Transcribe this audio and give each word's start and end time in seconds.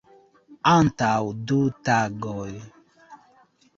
Antaŭ 0.69 1.11
du 1.51 1.59
tagoj. 1.91 2.49